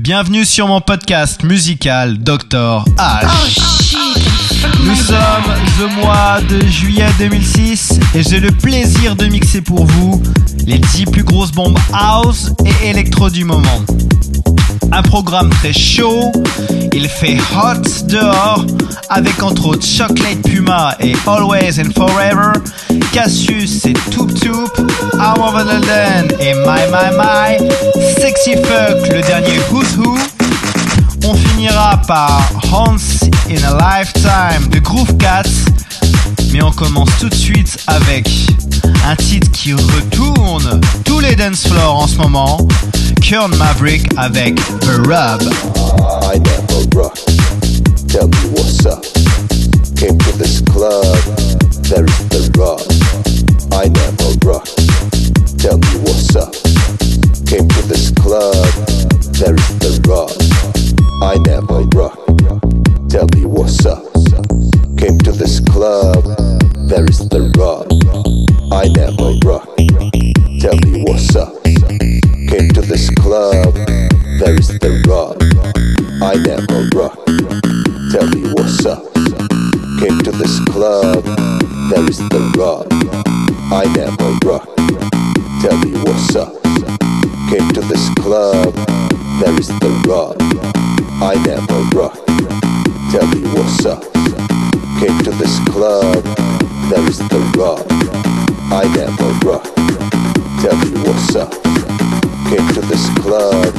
Bienvenue 0.00 0.44
sur 0.44 0.66
mon 0.66 0.80
podcast 0.80 1.44
musical 1.44 2.18
Dr 2.18 2.84
H. 2.98 3.60
Nous 4.82 4.96
sommes 4.96 5.16
le 5.78 5.86
mois 6.02 6.40
de 6.40 6.66
juillet 6.66 7.06
2006 7.18 8.00
et 8.14 8.22
j'ai 8.24 8.40
le 8.40 8.50
plaisir 8.50 9.14
de 9.14 9.26
mixer 9.26 9.60
pour 9.60 9.86
vous 9.86 10.20
les 10.66 10.78
10 10.78 11.06
plus 11.06 11.22
grosses 11.22 11.52
bombes 11.52 11.78
house 11.92 12.52
et 12.64 12.88
électro 12.88 13.30
du 13.30 13.44
moment. 13.44 13.84
Un 14.96 15.02
programme 15.02 15.50
très 15.50 15.72
chaud, 15.72 16.30
il 16.92 17.08
fait 17.08 17.36
hot 17.52 18.06
dehors 18.06 18.64
avec 19.08 19.42
entre 19.42 19.66
autres 19.66 19.84
Chocolate 19.84 20.40
Puma 20.42 20.94
et 21.00 21.14
Always 21.26 21.80
and 21.80 21.90
Forever, 21.96 22.52
Cassius 23.12 23.86
et 23.86 23.92
Toop 24.12 24.32
Toop, 24.38 24.70
Arm 25.18 25.42
of 25.42 25.54
London 25.54 26.36
et 26.38 26.54
My 26.54 26.86
My 26.92 27.10
My, 27.18 27.70
Sexy 28.20 28.54
Fuck 28.54 29.12
le 29.12 29.20
dernier 29.22 29.58
Who's 29.72 29.96
Who. 29.96 30.16
On 31.26 31.34
finira 31.34 32.00
par 32.06 32.52
Hans 32.70 33.26
in 33.50 33.64
a 33.64 33.98
Lifetime 33.98 34.68
de 34.70 34.78
Groove 34.78 35.16
Cats, 35.16 35.42
mais 36.52 36.62
on 36.62 36.70
commence 36.70 37.10
tout 37.18 37.28
de 37.28 37.34
suite 37.34 37.78
avec 37.88 38.28
un 39.06 39.16
titre 39.16 39.50
qui 39.52 39.72
retourne 39.72 40.80
tous 41.04 41.20
les 41.20 41.36
dance 41.36 41.66
floors 41.66 41.96
en 41.96 42.06
ce 42.06 42.16
moment, 42.16 42.58
Kern 43.20 43.54
Maverick 43.56 44.06
avec 44.16 44.54
The 44.80 44.96
Rub. 45.06 45.42
I 46.22 46.38
never. 46.38 46.64
Tell 48.08 48.28
me 48.28 48.50
what's 48.52 48.86
up. 48.86 49.02
Came 49.96 50.16
to 50.18 50.32
this 50.38 50.60
club, 50.60 51.16
there 51.88 52.04
is 52.04 52.28
the 52.28 52.48
rub. 52.56 52.80
I 53.72 53.88
never 53.88 54.30
rock. 54.46 54.66
Tell 55.58 55.78
me 55.78 55.98
what's 56.04 56.36
up. 56.36 56.52
Came 57.46 57.66
to 57.68 57.82
this 57.88 58.10
club, 58.12 58.54
there 59.32 59.54
is 59.54 59.78
the 59.80 60.00
rub. 60.06 60.30
I 61.22 61.38
never 61.46 61.82
rock. 61.96 62.18
Tell 63.08 63.26
me 63.34 63.46
what's 63.46 63.84
up. 63.84 64.04
Came 64.96 65.18
to 65.18 65.32
this 65.32 65.58
club, 65.60 66.22
there 66.88 67.04
is 67.04 67.28
the 67.28 67.50
rub. 67.58 68.53
I 68.74 68.88
never 68.88 69.38
rock. 69.46 69.68
Tell 70.58 70.74
me 70.82 71.04
what's 71.06 71.36
up. 71.36 71.62
Came 71.62 72.68
to 72.70 72.82
this 72.82 73.08
club, 73.10 73.72
there 74.40 74.58
is 74.58 74.66
the 74.66 74.90
rub. 75.06 75.38
I 76.20 76.34
never 76.42 76.82
rock. 76.90 77.14
Tell 78.10 78.26
me 78.34 78.50
what's 78.52 78.84
up. 78.84 79.14
Came 80.00 80.18
to 80.26 80.32
this 80.32 80.58
club, 80.74 81.22
there 81.88 82.04
is 82.10 82.18
the 82.18 82.42
rub. 82.58 82.90
I 83.70 83.86
never 83.94 84.34
rock. 84.42 84.66
Tell 85.62 85.78
me 85.78 85.92
what's 86.02 86.34
up. 86.34 86.60
Came 87.48 87.70
to 87.74 87.80
this 87.80 88.10
club, 88.14 88.74
there 89.38 89.54
is 89.56 89.68
the 89.68 89.90
rub. 90.08 90.36
I 91.22 91.36
never 91.46 91.80
rock. 91.96 92.18
Tell 93.12 93.26
me 93.28 93.40
what's 93.54 93.86
up. 93.86 94.02
Came 94.98 95.18
to 95.22 95.30
this 95.30 95.60
club, 95.70 96.24
there 96.90 97.06
is 97.08 97.18
the 97.18 97.38
rub. 97.56 98.53
I 98.72 98.84
am 98.84 99.18
a 99.18 99.30
rough. 99.46 99.74
Tell 100.62 100.76
me 100.78 100.90
what's 101.08 101.36
up. 101.36 101.52
Came 102.50 102.68
to 102.74 102.80
this 102.82 103.08
club. 103.20 103.74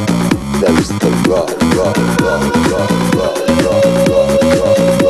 That 0.61 0.75
is 0.79 0.89
the 0.89 1.11
rough, 1.29 1.51
rough, 1.77 1.97
rough, 2.21 2.71
rough, 2.71 3.15
rough, 3.15 3.65
rough, 3.65 4.09
rough, 4.09 5.01
rough. 5.01 5.04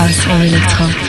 house 0.00 0.26
I 0.26 0.40
really 0.40 0.56
love. 0.56 0.99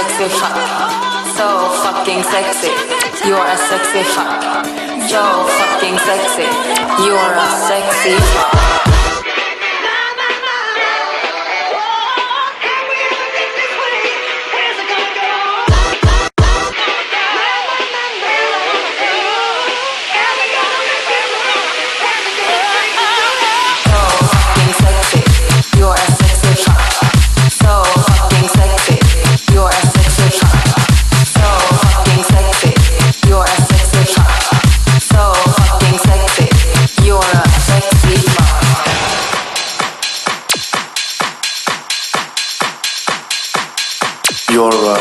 Sexy 0.00 0.28
fuck. 0.40 0.56
So 1.36 1.68
fucking 1.82 2.22
sexy. 2.22 2.72
You're 3.28 3.44
a 3.44 3.56
sexy 3.56 4.02
fuck. 4.14 4.64
So 5.10 5.20
fucking 5.58 5.98
sexy. 5.98 6.48
You're 7.04 7.34
a 7.36 7.48
sexy 7.68 8.16
fuck. 8.32 8.99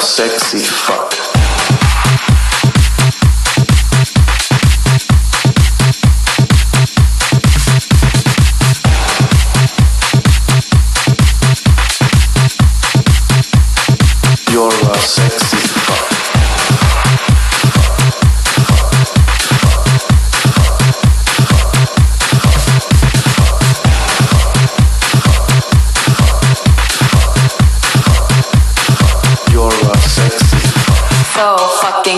Sexy 0.10 0.58
fuck. 0.58 1.09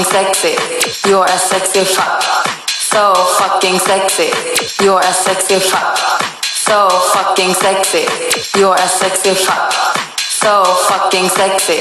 Fucking 0.03 0.33
sexy. 0.33 1.09
You're 1.09 1.25
a 1.25 1.37
sexy 1.37 1.83
fuck. 1.83 2.21
So 2.67 3.13
fucking 3.37 3.79
sexy. 3.79 4.31
You're 4.83 4.99
a 4.99 5.13
sexy 5.13 5.59
fuck. 5.59 5.97
So 6.43 6.89
fucking 6.89 7.53
sexy. 7.53 8.05
You're 8.57 8.75
a 8.75 8.87
sexy 8.87 9.33
fuck. 9.33 10.10
So 10.41 10.63
fucking 10.65 11.29
sexy. 11.29 11.77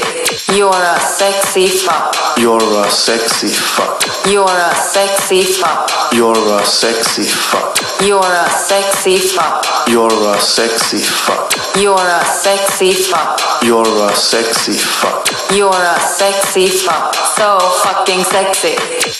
You're 0.53 0.69
a 0.69 0.99
sexy 0.99 1.67
fuck. 1.67 2.13
You're 2.37 2.61
a 2.61 2.89
sexy 2.91 3.49
fuck. 3.49 4.03
You're 4.27 4.45
a 4.45 4.75
sexy 4.75 5.41
fuck. 5.41 5.89
You're 6.13 6.37
a 6.37 6.63
sexy 6.63 7.23
fuck. 7.23 7.75
You're 8.05 8.21
a 8.21 8.49
sexy 8.53 9.17
fuck. 9.17 9.65
You're 9.89 10.05
a 10.05 10.39
sexy 10.39 11.01
fuck. 11.01 11.51
You're 11.75 11.97
a 11.97 12.23
sexy 12.23 12.93
fuck. 12.93 13.39
You're 13.63 13.81
a 13.81 14.15
sexy 14.15 14.77
fuck. 14.77 15.25
You're 15.49 15.73
a 15.73 15.99
sexy 15.99 16.67
fuck. 16.67 17.15
So 17.15 17.57
fucking 17.81 18.23
sexy. 18.25 18.75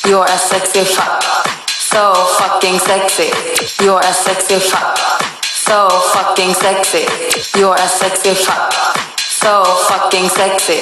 You're 0.07 0.25
a 0.25 0.37
sexy 0.37 0.85
fuck. 0.85 1.23
So 1.67 2.13
fucking 2.37 2.77
sexy. 2.77 3.31
You're 3.83 4.01
a 4.01 4.13
sexy 4.13 4.59
fuck. 4.59 4.97
So 5.41 5.89
fucking 6.13 6.53
sexy. 6.53 7.05
You're 7.57 7.75
a 7.75 7.87
sexy 7.87 8.35
fuck. 8.35 9.10
So 9.41 9.63
fucking 9.89 10.29
sexy. 10.29 10.79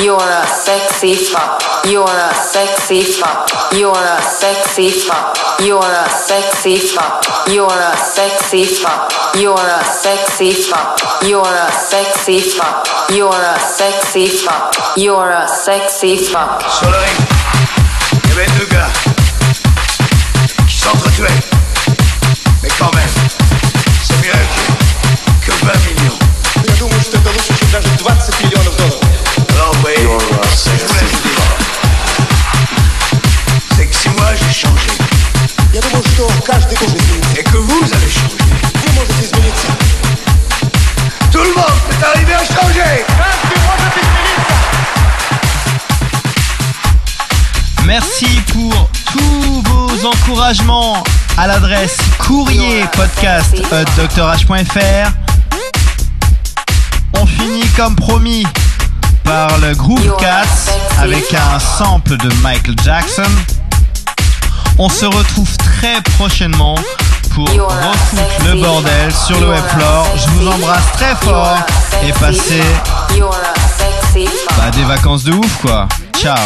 You're 0.00 0.16
a 0.16 0.46
sexy 0.46 1.14
fuck. 1.14 1.60
You're 1.84 2.08
a 2.08 2.32
sexy 2.34 3.02
fuck. 3.02 3.50
You're 3.72 3.92
a 3.92 4.22
sexy 4.22 4.88
fuck. 4.88 5.36
You're 5.60 5.78
a 5.78 6.08
sexy 6.08 6.78
fuck. 6.78 7.22
You're 7.48 7.68
a 7.68 7.96
sexy 7.98 8.64
fuck. 8.64 9.12
You're 9.34 9.52
a 9.52 9.84
sexy 9.84 10.52
fuck. 10.52 10.98
You're 11.22 11.44
a 11.44 11.70
sexy 11.70 12.40
fuck. 12.40 13.10
You're 13.10 13.28
a 13.28 13.58
sexy 13.60 14.26
fuck. 14.26 14.74
You're 14.96 15.30
a 15.30 15.46
sexy 15.46 16.16
fuck. 16.16 16.62
Soleil, 16.80 17.12
il 18.24 18.30
y 18.30 18.32
avait 18.32 18.46
deux 18.58 18.66
gars 18.74 18.88
qui 20.66 20.78
s'entretuaient. 20.78 21.40
Mais 22.62 22.70
quand 22.78 22.94
même, 22.94 23.14
c'est 24.02 24.16
mieux 24.26 24.32
encouragements 50.48 51.02
à 51.36 51.46
l'adresse 51.46 51.98
courrier 52.18 52.82
podcast 52.92 53.54
drh.fr. 53.54 55.10
On 57.20 57.26
finit 57.26 57.66
comme 57.76 57.94
promis 57.94 58.46
par 59.24 59.58
le 59.58 59.74
groupe 59.74 60.16
Cats 60.18 60.72
avec 60.98 61.34
un 61.34 61.58
sample 61.58 62.16
de 62.16 62.32
Michael 62.42 62.76
Jackson. 62.82 63.30
On 64.78 64.88
se 64.88 65.04
retrouve 65.04 65.54
très 65.58 66.00
prochainement 66.16 66.76
pour 67.34 67.46
refoutre 67.46 68.44
le 68.46 68.58
bordel 68.58 69.12
sur 69.12 69.38
le 69.40 69.50
web 69.50 69.64
floor. 69.76 70.06
Je 70.16 70.30
vous 70.30 70.48
embrasse 70.48 70.92
très 70.94 71.14
fort 71.16 71.58
et 72.02 72.12
passez 72.12 72.62
bah, 74.56 74.70
des 74.74 74.84
vacances 74.84 75.24
de 75.24 75.32
ouf 75.32 75.60
quoi. 75.60 75.86
Ciao 76.18 76.38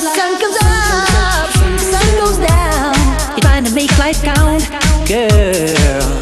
sun 0.00 0.38
comes 0.40 0.56
up, 0.62 1.52
the 1.52 1.78
sun 1.78 2.08
goes 2.18 2.38
down, 2.38 2.94
you 3.36 3.42
find 3.42 3.66
a 3.66 3.70
make 3.72 3.96
life 3.98 4.22
count, 4.22 4.68
girl. 5.06 6.19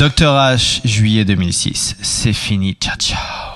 Docteur 0.00 0.34
H, 0.34 0.80
juillet 0.82 1.26
2006. 1.26 1.94
C'est 2.00 2.32
fini, 2.32 2.74
ciao 2.80 2.96
ciao. 2.96 3.29